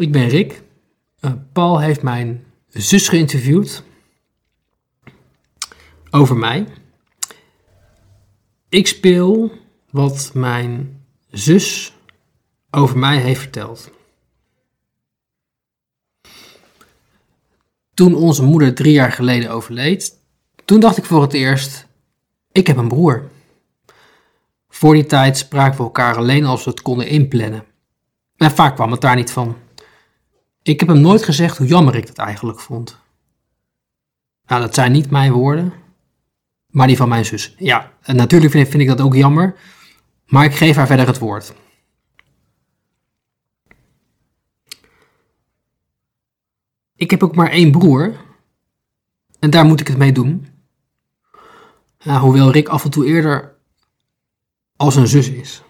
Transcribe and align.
Ik 0.00 0.12
ben 0.12 0.28
Rick. 0.28 0.62
Uh, 1.20 1.32
Paul 1.52 1.80
heeft 1.80 2.02
mijn 2.02 2.44
zus 2.68 3.08
geïnterviewd 3.08 3.82
over 6.10 6.36
mij. 6.36 6.66
Ik 8.68 8.86
speel 8.86 9.52
wat 9.90 10.30
mijn 10.34 11.02
zus 11.30 11.92
over 12.70 12.98
mij 12.98 13.18
heeft 13.18 13.40
verteld. 13.40 13.90
Toen 17.94 18.14
onze 18.14 18.42
moeder 18.42 18.74
drie 18.74 18.92
jaar 18.92 19.12
geleden 19.12 19.50
overleed, 19.50 20.16
toen 20.64 20.80
dacht 20.80 20.96
ik 20.96 21.04
voor 21.04 21.22
het 21.22 21.32
eerst: 21.32 21.86
ik 22.52 22.66
heb 22.66 22.76
een 22.76 22.88
broer. 22.88 23.30
Voor 24.68 24.94
die 24.94 25.06
tijd 25.06 25.38
spraken 25.38 25.76
we 25.76 25.82
elkaar 25.82 26.16
alleen 26.16 26.44
als 26.44 26.64
we 26.64 26.70
het 26.70 26.82
konden 26.82 27.08
inplannen. 27.08 27.64
En 28.36 28.50
vaak 28.50 28.74
kwam 28.74 28.90
het 28.90 29.00
daar 29.00 29.16
niet 29.16 29.32
van. 29.32 29.56
Ik 30.70 30.80
heb 30.80 30.88
hem 30.88 31.00
nooit 31.00 31.22
gezegd 31.24 31.58
hoe 31.58 31.66
jammer 31.66 31.94
ik 31.94 32.06
het 32.06 32.18
eigenlijk 32.18 32.60
vond. 32.60 32.98
Nou, 34.46 34.60
dat 34.60 34.74
zijn 34.74 34.92
niet 34.92 35.10
mijn 35.10 35.32
woorden, 35.32 35.72
maar 36.66 36.86
die 36.86 36.96
van 36.96 37.08
mijn 37.08 37.24
zus. 37.24 37.54
Ja, 37.58 37.92
natuurlijk 38.06 38.52
vind, 38.52 38.74
ik 38.74 38.86
dat 38.86 39.00
ook 39.00 39.14
jammer, 39.14 39.56
maar 40.26 40.44
ik 40.44 40.54
geef 40.54 40.76
haar 40.76 40.86
verder 40.86 41.06
het 41.06 41.18
woord. 41.18 41.54
Ik 46.96 47.10
heb 47.10 47.22
ook 47.22 47.34
maar 47.34 47.50
één 47.50 47.70
broer. 47.70 48.16
En 49.38 49.50
daar 49.50 49.64
moet 49.64 49.80
ik 49.80 49.88
het 49.88 49.98
mee 49.98 50.12
doen. 50.12 50.46
Hoewel 51.98 52.50
Rick 52.50 52.68
af 52.68 52.84
en 52.84 52.90
toe 52.90 53.06
eerder 53.06 53.56
als 54.76 54.96
een 54.96 55.08
zus 55.08 55.30
is. 55.30 55.62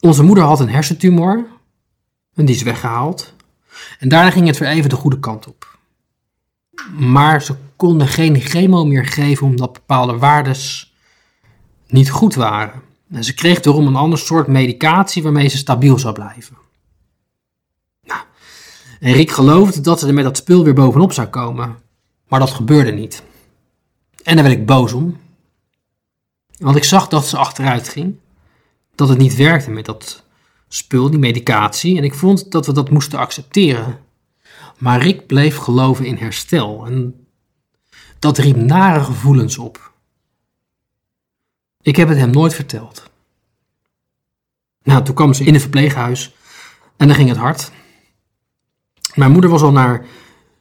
Onze 0.00 0.22
moeder 0.22 0.44
had 0.44 0.60
een 0.60 0.68
hersentumor. 0.70 1.54
En 2.36 2.44
die 2.44 2.54
is 2.54 2.62
weggehaald. 2.62 3.34
En 3.98 4.08
daarna 4.08 4.30
ging 4.30 4.46
het 4.46 4.58
weer 4.58 4.68
even 4.68 4.90
de 4.90 4.96
goede 4.96 5.20
kant 5.20 5.46
op. 5.46 5.78
Maar 6.98 7.42
ze 7.42 7.54
konden 7.76 8.06
geen 8.06 8.40
chemo 8.40 8.84
meer 8.84 9.06
geven 9.06 9.46
omdat 9.46 9.72
bepaalde 9.72 10.18
waardes 10.18 10.94
niet 11.86 12.10
goed 12.10 12.34
waren. 12.34 12.82
En 13.10 13.24
ze 13.24 13.34
kreeg 13.34 13.60
daarom 13.60 13.86
een 13.86 13.96
ander 13.96 14.18
soort 14.18 14.46
medicatie 14.46 15.22
waarmee 15.22 15.48
ze 15.48 15.56
stabiel 15.56 15.98
zou 15.98 16.14
blijven. 16.14 16.56
Nou, 18.02 18.20
en 19.00 19.12
Rick 19.12 19.30
geloofde 19.30 19.80
dat 19.80 20.00
ze 20.00 20.06
er 20.06 20.14
met 20.14 20.24
dat 20.24 20.36
spul 20.36 20.64
weer 20.64 20.74
bovenop 20.74 21.12
zou 21.12 21.28
komen. 21.28 21.76
Maar 22.28 22.40
dat 22.40 22.50
gebeurde 22.50 22.92
niet. 22.92 23.22
En 24.22 24.34
daar 24.34 24.44
werd 24.44 24.58
ik 24.58 24.66
boos 24.66 24.92
om. 24.92 25.16
Want 26.58 26.76
ik 26.76 26.84
zag 26.84 27.08
dat 27.08 27.26
ze 27.26 27.36
achteruit 27.36 27.88
ging. 27.88 28.16
Dat 28.94 29.08
het 29.08 29.18
niet 29.18 29.36
werkte 29.36 29.70
met 29.70 29.84
dat 29.84 30.24
spul, 30.68 31.10
die 31.10 31.18
medicatie. 31.18 31.96
En 31.96 32.04
ik 32.04 32.14
vond 32.14 32.50
dat 32.50 32.66
we 32.66 32.72
dat 32.72 32.90
moesten 32.90 33.18
accepteren. 33.18 33.98
Maar 34.78 35.02
Rick 35.02 35.26
bleef 35.26 35.56
geloven 35.56 36.04
in 36.04 36.16
herstel. 36.16 36.86
En 36.86 37.26
dat 38.18 38.38
riep 38.38 38.56
nare 38.56 39.04
gevoelens 39.04 39.58
op. 39.58 39.92
Ik 41.82 41.96
heb 41.96 42.08
het 42.08 42.18
hem 42.18 42.30
nooit 42.30 42.54
verteld. 42.54 43.10
Nou, 44.82 45.04
toen 45.04 45.14
kwam 45.14 45.34
ze 45.34 45.44
in 45.44 45.52
het 45.52 45.62
verpleeghuis 45.62 46.34
en 46.96 47.06
dan 47.06 47.16
ging 47.16 47.28
het 47.28 47.38
hard. 47.38 47.70
Mijn 49.14 49.32
moeder 49.32 49.50
was 49.50 49.62
al 49.62 49.72
naar 49.72 50.06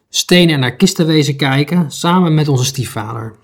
stenen 0.09 0.53
en 0.53 0.59
naar 0.59 0.75
kisten 0.75 1.05
wezen 1.05 1.35
kijken, 1.35 1.91
samen 1.91 2.33
met 2.33 2.47
onze 2.47 2.65
stiefvader. 2.65 3.35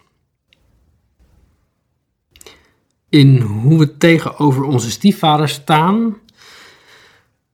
In 3.10 3.40
hoe 3.42 3.80
we 3.80 3.98
tegenover 3.98 4.64
onze 4.64 4.92
stiefvader 4.92 5.50
staan, 5.50 6.18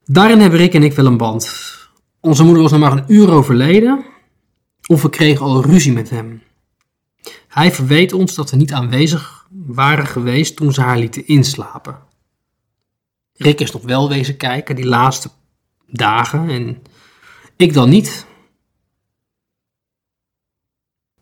daarin 0.08 0.40
hebben 0.40 0.60
Rick 0.60 0.74
en 0.74 0.84
ik 0.84 0.94
wel 0.94 1.06
een 1.06 1.18
band. 1.18 1.76
Onze 2.20 2.44
moeder 2.44 2.62
was 2.62 2.72
nog 2.72 2.80
maar 2.80 2.92
een 2.92 3.06
uur 3.08 3.32
overleden, 3.32 4.06
of 4.88 5.02
we 5.02 5.10
kregen 5.10 5.46
al 5.46 5.64
ruzie 5.64 5.94
met 5.94 6.10
hem. 6.10 6.42
Hij 7.48 7.72
verweet 7.72 8.14
ons 8.14 8.36
dat 8.36 8.50
we 8.50 8.58
niet 8.58 8.74
aanwezig 8.74 9.48
waren 9.50 10.08
geweest 10.08 10.56
toen 10.56 10.74
ze 10.74 10.82
haar 10.82 10.98
lieten 10.98 11.28
inslapen. 11.28 12.00
Rick 13.34 13.60
is 13.60 13.72
nog 13.72 13.82
wel 13.82 14.10
wezen 14.10 14.38
kijken 14.38 14.76
die 14.76 14.86
laatste 14.86 15.30
dagen 15.88 16.50
en 16.50 16.82
ik 17.56 17.74
dan 17.74 17.90
niet. 17.90 18.26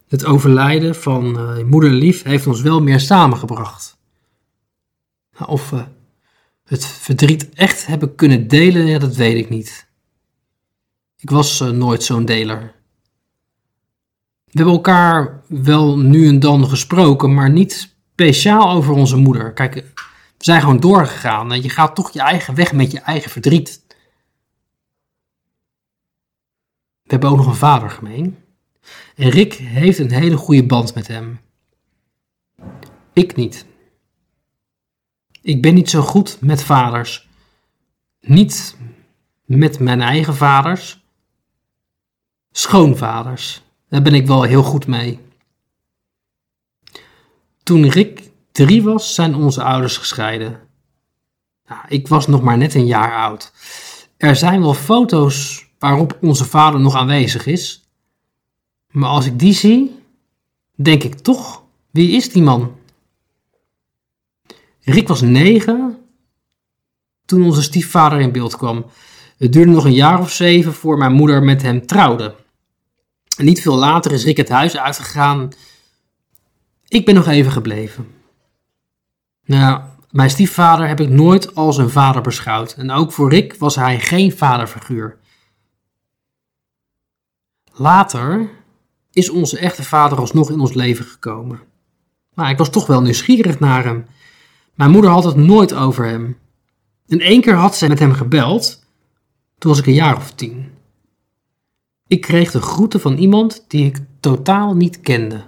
Het 0.07 0.25
overlijden 0.25 0.95
van 0.95 1.39
uh, 1.39 1.65
moeder 1.65 1.89
Lief 1.89 2.23
heeft 2.23 2.47
ons 2.47 2.61
wel 2.61 2.81
meer 2.81 2.99
samengebracht. 2.99 3.97
Nou, 5.37 5.51
of 5.51 5.69
we 5.69 5.85
het 6.65 6.85
verdriet 6.85 7.49
echt 7.49 7.85
hebben 7.85 8.15
kunnen 8.15 8.47
delen, 8.47 8.99
dat 8.99 9.15
weet 9.15 9.37
ik 9.37 9.49
niet. 9.49 9.87
Ik 11.17 11.29
was 11.29 11.61
uh, 11.61 11.69
nooit 11.69 12.03
zo'n 12.03 12.25
deler. 12.25 12.73
We 14.45 14.51
hebben 14.61 14.73
elkaar 14.73 15.43
wel 15.47 15.97
nu 15.97 16.27
en 16.27 16.39
dan 16.39 16.67
gesproken, 16.67 17.33
maar 17.33 17.49
niet 17.49 17.95
speciaal 18.11 18.71
over 18.71 18.93
onze 18.93 19.17
moeder. 19.17 19.53
Kijk, 19.53 19.73
we 19.73 20.43
zijn 20.43 20.61
gewoon 20.61 20.79
doorgegaan 20.79 21.61
je 21.61 21.69
gaat 21.69 21.95
toch 21.95 22.11
je 22.11 22.19
eigen 22.19 22.55
weg 22.55 22.73
met 22.73 22.91
je 22.91 22.99
eigen 22.99 23.31
verdriet. 23.31 23.83
We 27.03 27.11
hebben 27.11 27.29
ook 27.29 27.37
nog 27.37 27.47
een 27.47 27.55
vader 27.55 27.89
gemeen. 27.89 28.37
En 29.15 29.29
Rick 29.29 29.53
heeft 29.53 29.99
een 29.99 30.11
hele 30.11 30.37
goede 30.37 30.65
band 30.65 30.95
met 30.95 31.07
hem. 31.07 31.39
Ik 33.13 33.35
niet. 33.35 33.65
Ik 35.45 35.61
ben 35.61 35.73
niet 35.73 35.89
zo 35.89 36.01
goed 36.01 36.37
met 36.41 36.63
vaders. 36.63 37.27
Niet 38.21 38.77
met 39.45 39.79
mijn 39.79 40.01
eigen 40.01 40.35
vaders. 40.35 41.03
Schoonvaders. 42.51 43.61
Daar 43.89 44.01
ben 44.01 44.13
ik 44.13 44.27
wel 44.27 44.43
heel 44.43 44.63
goed 44.63 44.87
mee. 44.87 45.19
Toen 47.63 47.89
Rick 47.89 48.31
drie 48.51 48.83
was, 48.83 49.15
zijn 49.15 49.35
onze 49.35 49.63
ouders 49.63 49.97
gescheiden. 49.97 50.59
Nou, 51.67 51.81
ik 51.87 52.07
was 52.07 52.27
nog 52.27 52.41
maar 52.41 52.57
net 52.57 52.73
een 52.73 52.85
jaar 52.85 53.15
oud. 53.15 53.53
Er 54.17 54.35
zijn 54.35 54.61
wel 54.61 54.73
foto's 54.73 55.67
waarop 55.79 56.17
onze 56.21 56.45
vader 56.45 56.79
nog 56.79 56.95
aanwezig 56.95 57.45
is. 57.45 57.89
Maar 58.91 59.09
als 59.09 59.25
ik 59.25 59.39
die 59.39 59.53
zie, 59.53 59.99
denk 60.75 61.03
ik 61.03 61.19
toch, 61.19 61.63
wie 61.91 62.11
is 62.11 62.31
die 62.31 62.43
man? 62.43 62.75
Rick 64.85 65.07
was 65.07 65.21
negen 65.21 65.97
toen 67.25 67.43
onze 67.43 67.61
stiefvader 67.61 68.19
in 68.19 68.31
beeld 68.31 68.57
kwam. 68.57 68.85
Het 69.37 69.53
duurde 69.53 69.71
nog 69.71 69.85
een 69.85 69.93
jaar 69.93 70.19
of 70.19 70.31
zeven 70.31 70.73
voor 70.73 70.97
mijn 70.97 71.13
moeder 71.13 71.43
met 71.43 71.61
hem 71.61 71.85
trouwde. 71.85 72.35
Niet 73.37 73.61
veel 73.61 73.75
later 73.75 74.11
is 74.11 74.23
Rick 74.23 74.37
het 74.37 74.49
huis 74.49 74.77
uitgegaan. 74.77 75.49
Ik 76.87 77.05
ben 77.05 77.15
nog 77.15 77.27
even 77.27 77.51
gebleven. 77.51 78.07
Nou, 79.45 79.81
mijn 80.11 80.29
stiefvader 80.29 80.87
heb 80.87 80.99
ik 80.99 81.09
nooit 81.09 81.55
als 81.55 81.77
een 81.77 81.89
vader 81.89 82.21
beschouwd. 82.21 82.73
En 82.73 82.91
ook 82.91 83.11
voor 83.11 83.29
Rick 83.29 83.55
was 83.55 83.75
hij 83.75 83.99
geen 83.99 84.37
vaderfiguur. 84.37 85.17
Later 87.71 88.49
is 89.11 89.29
onze 89.29 89.57
echte 89.57 89.83
vader 89.83 90.17
alsnog 90.17 90.49
in 90.49 90.59
ons 90.59 90.73
leven 90.73 91.05
gekomen. 91.05 91.59
Maar 92.33 92.49
ik 92.49 92.57
was 92.57 92.69
toch 92.69 92.87
wel 92.87 93.01
nieuwsgierig 93.01 93.59
naar 93.59 93.83
hem. 93.83 94.05
Mijn 94.75 94.91
moeder 94.91 95.11
had 95.11 95.23
het 95.23 95.35
nooit 95.35 95.73
over 95.73 96.05
hem. 96.05 96.37
En 97.07 97.19
één 97.19 97.41
keer 97.41 97.55
had 97.55 97.75
ze 97.75 97.87
met 97.87 97.99
hem 97.99 98.13
gebeld. 98.13 98.83
Toen 99.57 99.71
was 99.71 99.79
ik 99.79 99.85
een 99.85 99.93
jaar 99.93 100.17
of 100.17 100.31
tien. 100.31 100.71
Ik 102.07 102.21
kreeg 102.21 102.51
de 102.51 102.61
groeten 102.61 102.99
van 102.99 103.17
iemand 103.17 103.65
die 103.67 103.85
ik 103.85 103.99
totaal 104.19 104.75
niet 104.75 105.01
kende. 105.01 105.43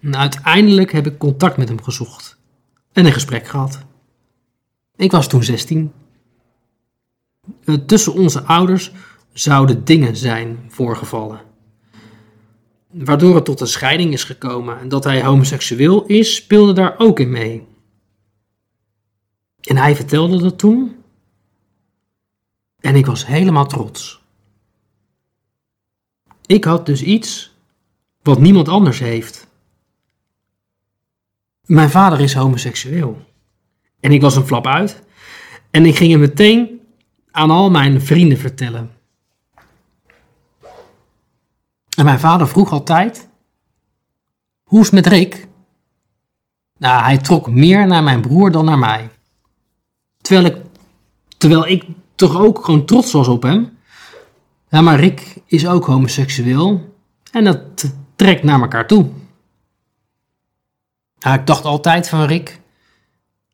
En 0.00 0.16
uiteindelijk 0.16 0.92
heb 0.92 1.06
ik 1.06 1.18
contact 1.18 1.56
met 1.56 1.68
hem 1.68 1.82
gezocht 1.82 2.38
en 2.92 3.06
een 3.06 3.12
gesprek 3.12 3.46
gehad. 3.46 3.84
Ik 4.96 5.10
was 5.10 5.28
toen 5.28 5.44
16. 5.44 5.92
Eh, 7.64 7.74
tussen 7.74 8.14
onze 8.14 8.42
ouders 8.42 8.92
zouden 9.32 9.84
dingen 9.84 10.16
zijn 10.16 10.64
voorgevallen. 10.68 11.40
Waardoor 12.94 13.34
het 13.34 13.44
tot 13.44 13.60
een 13.60 13.66
scheiding 13.66 14.12
is 14.12 14.24
gekomen 14.24 14.78
en 14.78 14.88
dat 14.88 15.04
hij 15.04 15.24
homoseksueel 15.24 16.06
is, 16.06 16.34
speelde 16.34 16.72
daar 16.72 16.98
ook 16.98 17.20
in 17.20 17.30
mee. 17.30 17.66
En 19.60 19.76
hij 19.76 19.96
vertelde 19.96 20.42
dat 20.42 20.58
toen. 20.58 20.96
En 22.80 22.96
ik 22.96 23.06
was 23.06 23.26
helemaal 23.26 23.66
trots. 23.66 24.22
Ik 26.46 26.64
had 26.64 26.86
dus 26.86 27.02
iets 27.02 27.52
wat 28.22 28.38
niemand 28.40 28.68
anders 28.68 28.98
heeft. 28.98 29.46
Mijn 31.64 31.90
vader 31.90 32.20
is 32.20 32.34
homoseksueel. 32.34 33.24
En 34.00 34.12
ik 34.12 34.20
was 34.20 34.36
een 34.36 34.46
flap 34.46 34.66
uit. 34.66 35.02
En 35.70 35.86
ik 35.86 35.96
ging 35.96 36.10
hem 36.10 36.20
meteen 36.20 36.80
aan 37.30 37.50
al 37.50 37.70
mijn 37.70 38.00
vrienden 38.00 38.38
vertellen. 38.38 38.90
En 41.96 42.04
mijn 42.04 42.20
vader 42.20 42.48
vroeg 42.48 42.72
altijd: 42.72 43.28
Hoe 44.64 44.80
is 44.80 44.86
het 44.86 44.94
met 44.94 45.06
Rick? 45.06 45.48
Nou, 46.78 47.02
hij 47.02 47.18
trok 47.18 47.50
meer 47.50 47.86
naar 47.86 48.02
mijn 48.02 48.20
broer 48.20 48.50
dan 48.50 48.64
naar 48.64 48.78
mij. 48.78 49.10
Terwijl 50.20 50.46
ik 50.46 50.56
Terwijl 51.44 51.66
ik 51.66 51.84
toch 52.14 52.36
ook 52.36 52.64
gewoon 52.64 52.84
trots 52.84 53.12
was 53.12 53.28
op 53.28 53.42
hem. 53.42 53.78
Ja, 54.68 54.80
maar 54.80 55.00
Rick 55.00 55.36
is 55.46 55.66
ook 55.66 55.86
homoseksueel. 55.86 56.94
En 57.30 57.44
dat 57.44 57.60
trekt 58.16 58.42
naar 58.42 58.60
elkaar 58.60 58.86
toe. 58.86 59.10
Ja, 61.18 61.34
ik 61.34 61.46
dacht 61.46 61.64
altijd 61.64 62.08
van 62.08 62.22
Rick, 62.22 62.60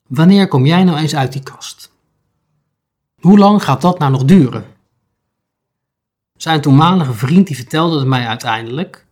wanneer 0.07 0.49
kom 0.49 0.67
jij 0.67 0.85
nou 0.85 0.99
eens 0.99 1.15
uit 1.15 1.33
die 1.33 1.43
kast? 1.43 1.93
Hoe 3.21 3.39
lang 3.39 3.65
gaat 3.65 3.81
dat 3.81 3.99
nou 3.99 4.11
nog 4.11 4.25
duren? 4.25 4.65
Zijn 6.43 6.61
toenmalige 6.61 7.13
vriend 7.13 7.47
die 7.47 7.57
vertelde 7.57 7.99
het 7.99 8.09
mij 8.09 8.27
uiteindelijk. 8.27 9.07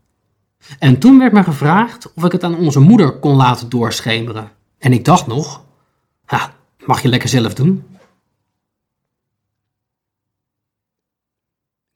En 0.79 0.99
toen 0.99 1.19
werd 1.19 1.33
me 1.33 1.43
gevraagd 1.43 2.13
of 2.13 2.25
ik 2.25 2.33
het 2.33 2.45
aan 2.45 2.57
onze 2.57 2.81
moeder 2.81 3.19
kon 3.19 3.37
laten 3.37 3.69
doorschemeren. 3.69 4.51
En 4.79 4.93
ik 4.93 5.05
dacht 5.05 5.27
nog, 5.27 5.65
ja, 6.27 6.53
mag 6.87 7.03
je 7.03 7.09
lekker 7.09 7.29
zelf 7.29 7.55
doen. 7.55 7.87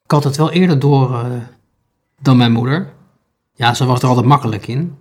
Ik 0.04 0.10
had 0.10 0.24
het 0.24 0.36
wel 0.36 0.50
eerder 0.50 0.78
door 0.78 1.10
uh, 1.10 1.42
dan 2.20 2.36
mijn 2.36 2.52
moeder. 2.52 2.92
Ja, 3.54 3.74
ze 3.74 3.84
was 3.84 4.02
er 4.02 4.08
altijd 4.08 4.26
makkelijk 4.26 4.66
in. 4.66 4.98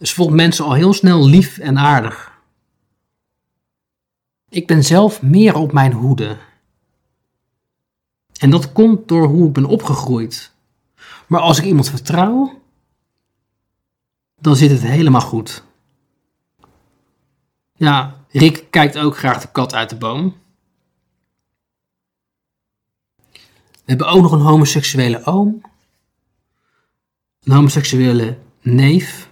Ze 0.00 0.14
vond 0.14 0.34
mensen 0.34 0.64
al 0.64 0.72
heel 0.72 0.92
snel 0.92 1.26
lief 1.26 1.58
en 1.58 1.78
aardig. 1.78 2.32
Ik 4.48 4.66
ben 4.66 4.84
zelf 4.84 5.22
meer 5.22 5.54
op 5.54 5.72
mijn 5.72 5.92
hoede. 5.92 6.36
En 8.38 8.50
dat 8.50 8.72
komt 8.72 9.08
door 9.08 9.26
hoe 9.26 9.46
ik 9.46 9.52
ben 9.52 9.64
opgegroeid. 9.64 10.54
Maar 11.26 11.40
als 11.40 11.58
ik 11.58 11.64
iemand 11.64 11.90
vertrouw, 11.90 12.62
dan 14.40 14.56
zit 14.56 14.70
het 14.70 14.82
helemaal 14.82 15.20
goed. 15.20 15.64
Ja, 17.74 18.24
Rick 18.28 18.66
kijkt 18.70 18.98
ook 18.98 19.16
graag 19.16 19.40
de 19.40 19.48
kat 19.52 19.74
uit 19.74 19.90
de 19.90 19.96
boom. 19.96 20.36
We 23.86 23.92
hebben 23.92 24.08
ook 24.08 24.22
nog 24.22 24.32
een 24.32 24.40
homoseksuele 24.40 25.24
oom. 25.24 25.60
Een 27.42 27.52
homoseksuele 27.52 28.38
neef. 28.60 29.30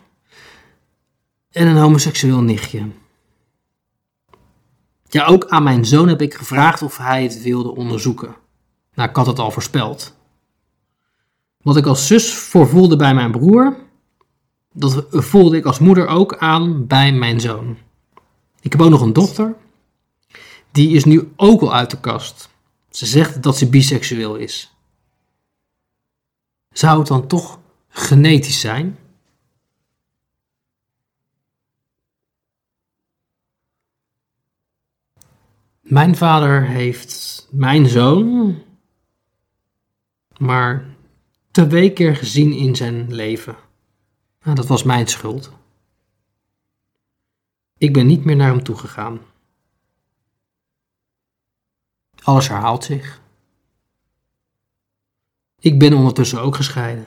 En 1.50 1.66
een 1.66 1.76
homoseksueel 1.76 2.40
nichtje. 2.40 2.90
Ja, 5.08 5.26
ook 5.26 5.48
aan 5.48 5.62
mijn 5.62 5.84
zoon 5.84 6.08
heb 6.08 6.22
ik 6.22 6.34
gevraagd 6.34 6.82
of 6.82 6.96
hij 6.96 7.22
het 7.22 7.42
wilde 7.42 7.74
onderzoeken. 7.74 8.36
Nou, 8.94 9.08
ik 9.08 9.16
had 9.16 9.26
het 9.26 9.38
al 9.38 9.50
voorspeld. 9.50 10.14
Wat 11.62 11.76
ik 11.76 11.86
als 11.86 12.06
zus 12.06 12.34
voorvoelde 12.34 12.96
bij 12.96 13.14
mijn 13.14 13.30
broer, 13.30 13.76
dat 14.72 15.06
voelde 15.10 15.56
ik 15.56 15.64
als 15.64 15.78
moeder 15.78 16.06
ook 16.06 16.36
aan 16.36 16.86
bij 16.86 17.12
mijn 17.12 17.40
zoon. 17.40 17.76
Ik 18.60 18.72
heb 18.72 18.80
ook 18.80 18.90
nog 18.90 19.00
een 19.00 19.12
dochter. 19.12 19.56
Die 20.70 20.90
is 20.90 21.04
nu 21.04 21.32
ook 21.36 21.60
al 21.60 21.74
uit 21.74 21.90
de 21.90 22.00
kast. 22.00 22.48
Ze 22.90 23.06
zegt 23.06 23.42
dat 23.42 23.56
ze 23.56 23.68
biseksueel 23.68 24.36
is. 24.36 24.74
Zou 26.70 26.98
het 26.98 27.08
dan 27.08 27.26
toch 27.26 27.58
genetisch 27.88 28.60
zijn? 28.60 28.98
Mijn 35.80 36.16
vader 36.16 36.66
heeft 36.66 37.46
mijn 37.50 37.86
zoon 37.86 38.62
maar 40.38 40.86
twee 41.50 41.92
keer 41.92 42.16
gezien 42.16 42.52
in 42.52 42.76
zijn 42.76 43.14
leven. 43.14 43.56
Nou, 44.42 44.56
dat 44.56 44.66
was 44.66 44.82
mijn 44.82 45.06
schuld. 45.06 45.52
Ik 47.78 47.92
ben 47.92 48.06
niet 48.06 48.24
meer 48.24 48.36
naar 48.36 48.50
hem 48.50 48.62
toegegaan. 48.62 49.20
Alles 52.22 52.48
herhaalt 52.48 52.84
zich. 52.84 53.20
Ik 55.58 55.78
ben 55.78 55.92
ondertussen 55.92 56.40
ook 56.40 56.54
gescheiden. 56.56 57.06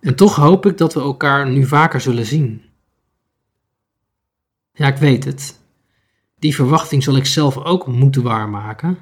En 0.00 0.16
toch 0.16 0.36
hoop 0.36 0.66
ik 0.66 0.78
dat 0.78 0.94
we 0.94 1.00
elkaar 1.00 1.50
nu 1.50 1.66
vaker 1.66 2.00
zullen 2.00 2.26
zien. 2.26 2.64
Ja, 4.72 4.86
ik 4.86 4.96
weet 4.96 5.24
het. 5.24 5.57
Die 6.38 6.54
verwachting 6.54 7.02
zal 7.02 7.16
ik 7.16 7.26
zelf 7.26 7.56
ook 7.56 7.86
moeten 7.86 8.22
waarmaken. 8.22 8.98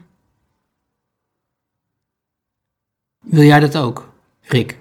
Wil 3.21 3.43
jij 3.43 3.61
dat 3.61 3.77
ook, 3.77 4.09
Rick? 4.41 4.79